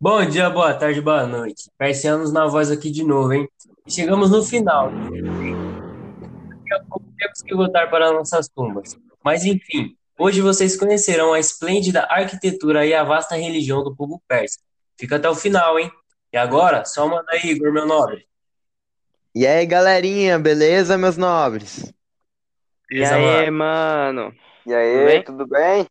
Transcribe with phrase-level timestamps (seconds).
[0.00, 1.68] Bom dia, boa tarde, boa noite.
[1.76, 3.48] Persianos na voz aqui de novo, hein?
[3.88, 4.92] Chegamos no final.
[4.92, 8.96] Daqui a pouco temos que voltar para nossas tumbas.
[9.24, 14.58] Mas enfim, hoje vocês conhecerão a esplêndida arquitetura e a vasta religião do povo persa.
[14.96, 15.90] Fica até o final, hein?
[16.32, 18.24] E agora, só manda aí, Igor, meu nobre.
[19.34, 21.92] E aí, galerinha, beleza, meus nobres?
[22.90, 24.22] E aí, mano?
[24.22, 24.34] mano?
[24.64, 25.22] E aí, Tudo bem?
[25.24, 25.86] tudo bem?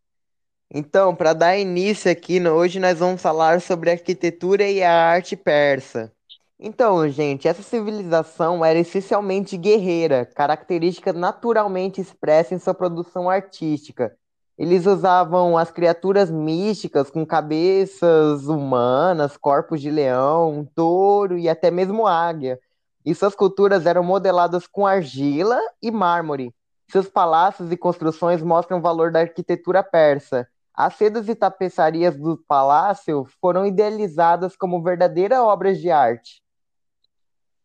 [0.69, 5.35] Então, para dar início aqui, hoje nós vamos falar sobre a arquitetura e a arte
[5.35, 6.11] persa.
[6.59, 14.13] Então, gente, essa civilização era essencialmente guerreira, característica naturalmente expressa em sua produção artística.
[14.57, 22.07] Eles usavam as criaturas místicas com cabeças humanas, corpos de leão, touro e até mesmo
[22.07, 22.59] águia.
[23.05, 26.53] E suas culturas eram modeladas com argila e mármore.
[26.91, 30.47] Seus palácios e construções mostram o valor da arquitetura persa.
[30.77, 36.39] As sedas e tapeçarias do palácio foram idealizadas como verdadeiras obras de arte.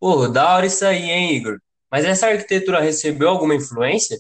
[0.01, 1.59] Pô, da hora isso aí, hein, Igor?
[1.91, 4.19] Mas essa arquitetura recebeu alguma influência?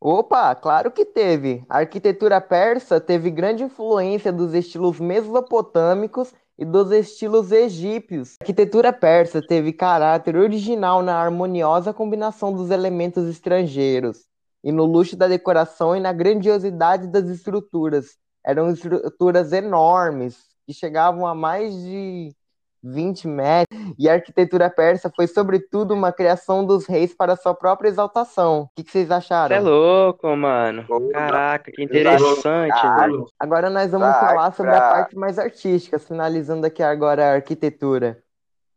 [0.00, 1.64] Opa, claro que teve.
[1.68, 8.34] A arquitetura persa teve grande influência dos estilos mesopotâmicos e dos estilos egípcios.
[8.40, 14.26] A arquitetura persa teve caráter original na harmoniosa combinação dos elementos estrangeiros,
[14.68, 18.18] e no luxo da decoração e na grandiosidade das estruturas.
[18.44, 22.34] Eram estruturas enormes, que chegavam a mais de
[22.82, 27.88] 20 metros, e a arquitetura persa foi, sobretudo, uma criação dos reis para sua própria
[27.88, 28.64] exaltação.
[28.64, 29.62] O que que vocês Você é acharam?
[29.64, 30.84] louco, mano.
[31.14, 33.26] Caraca, que interessante, velho.
[33.40, 37.34] Agora nós vamos Vai falar sobre a pra- parte mais artística, finalizando aqui agora a
[37.36, 38.22] arquitetura.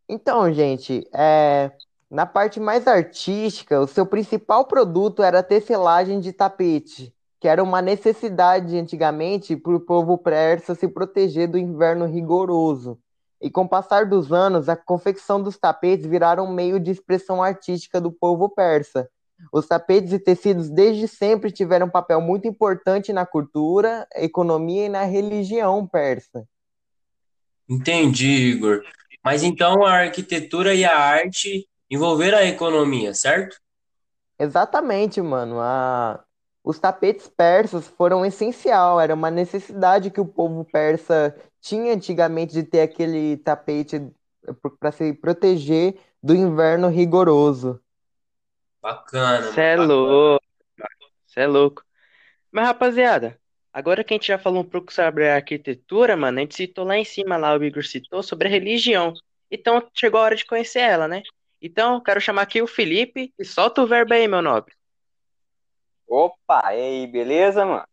[0.08, 1.70] Então, gente, é,
[2.12, 7.64] na parte mais artística, o seu principal produto era a tecelagem de tapete, que era
[7.64, 13.00] uma necessidade antigamente para o povo persa se proteger do inverno rigoroso.
[13.42, 17.42] E com o passar dos anos, a confecção dos tapetes viraram um meio de expressão
[17.42, 19.10] artística do povo persa.
[19.52, 24.90] Os tapetes e tecidos desde sempre tiveram um papel muito importante na cultura, economia e
[24.90, 26.46] na religião persa.
[27.70, 28.84] Entendi, Igor.
[29.24, 33.60] Mas então a arquitetura e a arte envolveram a economia, certo?
[34.40, 35.60] Exatamente, mano.
[35.60, 36.24] A...
[36.64, 42.64] Os tapetes persas foram essencial, era uma necessidade que o povo persa tinha antigamente de
[42.64, 44.00] ter aquele tapete
[44.80, 47.82] para se proteger do inverno rigoroso.
[48.82, 50.46] Bacana, Você é louco,
[51.26, 51.84] você é louco.
[52.52, 53.40] Mas, rapaziada,
[53.74, 56.86] agora que a gente já falou um pouco sobre a arquitetura, mano, a gente citou
[56.86, 59.14] lá em cima, lá o Igor citou sobre a religião.
[59.50, 61.24] Então, chegou a hora de conhecer ela, né?
[61.62, 64.74] Então, quero chamar aqui o Felipe e solta o verbo aí, meu nobre.
[66.08, 67.88] Opa, e aí, beleza, mano?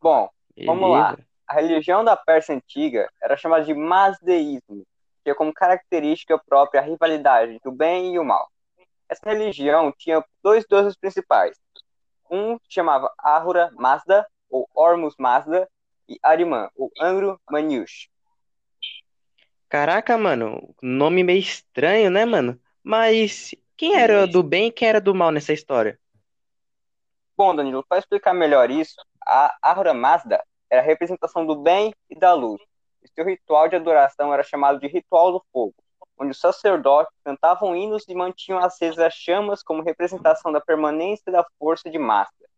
[0.00, 0.28] Bom,
[0.64, 1.10] Vamos lá.
[1.12, 1.28] Beleza.
[1.46, 4.84] a religião da Pérsia antiga era chamada de Mazdeísmo,
[5.16, 8.50] que tinha como característica própria a rivalidade entre o bem e o mal.
[9.08, 11.56] Essa religião tinha dois deuses principais.
[12.30, 15.68] Um se chamava Ahura Mazda, ou Hormuz Mazda,
[16.08, 18.08] e Ariman, ou Angro Maniush.
[19.68, 22.58] Caraca, mano, nome meio estranho, né, mano?
[22.88, 25.98] Mas quem era do bem e quem era do mal nessa história?
[27.36, 28.94] Bom, Danilo, para explicar melhor isso,
[29.26, 32.62] a Ahura Mazda era a representação do bem e da luz.
[33.02, 35.74] E seu ritual de adoração era chamado de Ritual do Fogo,
[36.16, 41.32] onde os sacerdotes cantavam hinos e mantinham acesas as chamas como representação da permanência e
[41.32, 42.48] da força de Mazda.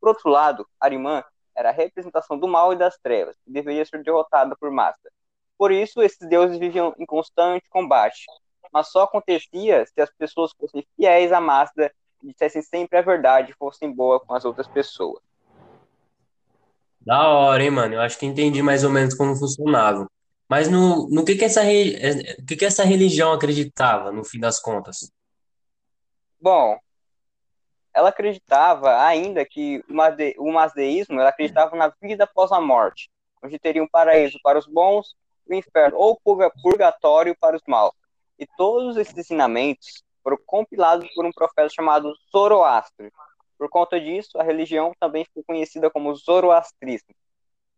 [0.00, 1.22] Por outro lado, Arimã
[1.56, 5.08] era a representação do mal e das trevas, que deveria ser derrotada por Mazda.
[5.56, 8.26] Por isso, esses deuses viviam em constante combate,
[8.72, 11.92] mas só acontecia se as pessoas fossem fiéis a Mazda
[12.22, 15.22] dissessem sempre a verdade e fossem boas com as outras pessoas.
[17.00, 17.94] Da hora, hein, mano?
[17.94, 20.10] Eu acho que entendi mais ou menos como funcionava.
[20.48, 25.10] Mas no, no que que essa, que que essa religião acreditava, no fim das contas?
[26.40, 26.78] Bom,
[27.94, 33.10] ela acreditava ainda que o mazde- o mazdeísmo, ela acreditava na vida após a morte,
[33.42, 35.14] onde teria um paraíso para os bons
[35.48, 37.92] e o inferno, ou purga- purgatório para os maus.
[38.38, 43.10] E todos esses ensinamentos foram compilados por um profeta chamado Zoroastro.
[43.56, 47.14] Por conta disso, a religião também ficou conhecida como Zoroastrismo.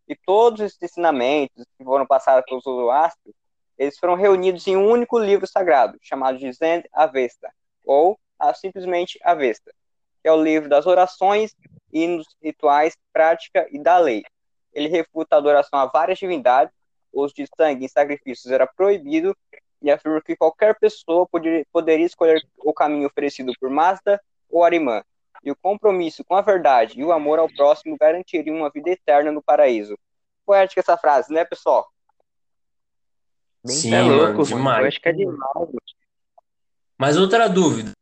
[0.07, 3.33] E todos esses ensinamentos que foram passados pelo Zoroastro,
[3.79, 7.51] eles foram reunidos em um único livro sagrado, chamado de Zend Avesta,
[7.85, 9.73] ou a, simplesmente Avesta,
[10.23, 11.55] que é o livro das orações,
[11.93, 14.23] hinos, rituais, prática e da lei.
[14.73, 16.75] Ele refuta a adoração a várias divindades,
[17.13, 19.35] o uso de sangue em sacrifícios era proibido,
[19.83, 25.03] e afirma que qualquer pessoa poderia, poderia escolher o caminho oferecido por Mazda ou Arimã,
[25.43, 29.33] e o compromisso com a verdade e o amor ao próximo garantiriam uma vida eterna
[29.33, 29.99] no paraíso.
[30.45, 31.91] Poética essa frase, né, pessoal?
[33.65, 34.45] Bem Sim, é louco, mano.
[34.45, 34.81] demais.
[34.81, 35.69] Eu acho que é demais.
[36.99, 37.93] Mas outra dúvida,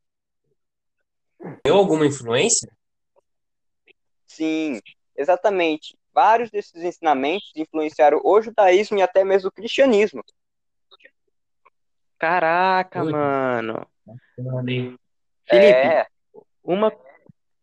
[1.65, 2.71] deu alguma influência?
[4.27, 4.81] Sim,
[5.17, 5.97] exatamente.
[6.13, 10.25] Vários desses ensinamentos influenciaram o judaísmo e até mesmo o cristianismo.
[12.19, 13.87] Caraca, mano.
[14.35, 14.99] Felipe,
[15.51, 16.07] É,
[16.63, 16.93] uma,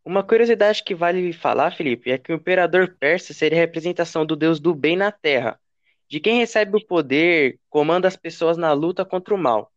[0.03, 4.35] uma curiosidade que vale falar, Felipe, é que o imperador persa seria a representação do
[4.35, 5.59] deus do bem na terra,
[6.07, 9.71] de quem recebe o poder, comanda as pessoas na luta contra o mal.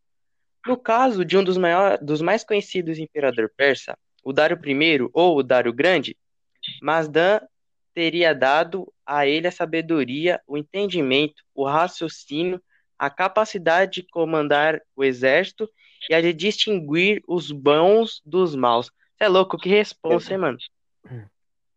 [0.67, 5.39] No caso de um dos, maior, dos mais conhecidos imperador persa, o Dário I ou
[5.39, 6.17] o Dário Grande,
[6.83, 7.41] Mazdan
[7.95, 12.63] teria dado a ele a sabedoria, o entendimento, o raciocínio,
[12.99, 15.69] a capacidade de comandar o exército
[16.11, 18.91] e a de distinguir os bons dos maus.
[19.17, 20.59] Você é louco, que responsa, hein, mano?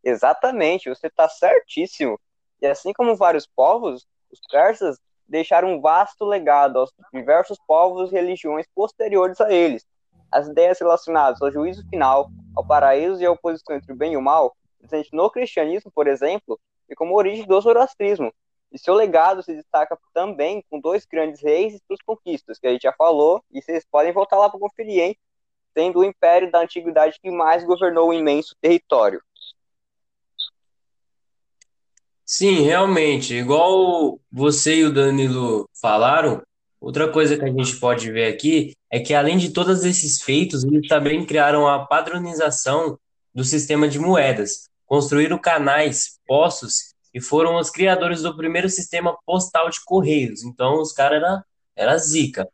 [0.03, 2.19] exatamente, você está certíssimo.
[2.62, 8.15] E assim como vários povos, os persas deixaram um vasto legado aos diversos povos e
[8.15, 9.85] religiões posteriores a eles.
[10.31, 14.17] As ideias relacionadas ao juízo final, ao paraíso e à oposição entre o bem e
[14.17, 16.59] o mal, presente no cristianismo, por exemplo,
[16.89, 18.33] e como origem do zoroastrismo.
[18.71, 22.71] E seu legado se destaca também com dois grandes reis e suas conquistas, que a
[22.71, 25.18] gente já falou, e vocês podem voltar lá para conferir, hein?
[25.73, 29.21] Sendo o império da antiguidade que mais governou o imenso território.
[32.25, 36.41] Sim, realmente, igual você e o Danilo falaram,
[36.79, 40.63] outra coisa que a gente pode ver aqui é que, além de todos esses feitos,
[40.63, 42.97] eles também criaram a padronização
[43.35, 49.69] do sistema de moedas, construíram canais, poços e foram os criadores do primeiro sistema postal
[49.69, 50.44] de correios.
[50.44, 52.48] Então, os caras era, era zica.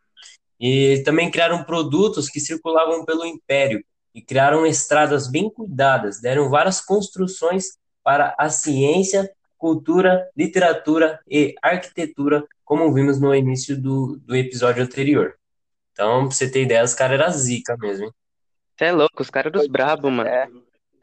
[0.60, 3.84] E também criaram produtos que circulavam pelo império
[4.14, 12.46] e criaram estradas bem cuidadas, deram várias construções para a ciência cultura, literatura e arquitetura,
[12.64, 15.36] como vimos no início do, do episódio anterior.
[15.92, 18.12] Então, pra você ter ideia, os caras eram zica mesmo, hein?
[18.76, 20.30] Você é louco, os caras dos brabos, mano.
[20.30, 20.48] É,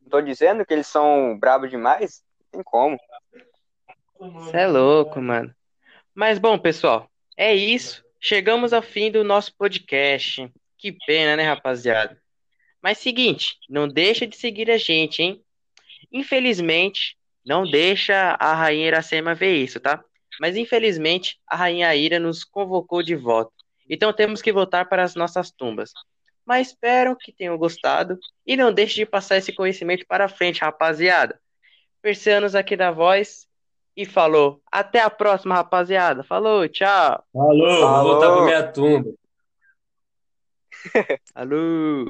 [0.09, 2.23] tô dizendo que eles são brabos demais?
[2.55, 2.97] Tem como.
[4.21, 5.53] Você é louco, mano.
[6.15, 8.05] Mas bom, pessoal, é isso.
[8.21, 10.49] Chegamos ao fim do nosso podcast.
[10.79, 12.17] Que pena, né, rapaziada?
[12.81, 15.43] Mas seguinte, não deixa de seguir a gente, hein?
[16.13, 20.05] Infelizmente, não deixa a Rainha Iracema ver isso, tá?
[20.41, 23.53] Mas infelizmente, a Rainha Ira nos convocou de volta.
[23.91, 25.93] Então temos que voltar para as nossas tumbas.
[26.47, 28.17] Mas espero que tenham gostado
[28.47, 31.41] e não deixe de passar esse conhecimento para frente, rapaziada.
[32.05, 33.49] Persianos aqui da voz
[33.97, 34.61] e falou.
[34.71, 36.23] Até a próxima, rapaziada.
[36.23, 37.25] Falou, tchau.
[37.33, 38.13] Falou, vou Falou.
[38.13, 39.11] voltar pra minha tumba.
[41.35, 42.05] Alô.